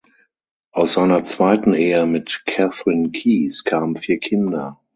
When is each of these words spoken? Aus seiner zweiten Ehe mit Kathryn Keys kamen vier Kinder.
Aus 0.71 0.93
seiner 0.93 1.23
zweiten 1.23 1.75
Ehe 1.75 2.07
mit 2.07 2.41
Kathryn 2.47 3.11
Keys 3.11 3.63
kamen 3.65 3.95
vier 3.95 4.17
Kinder. 4.17 4.79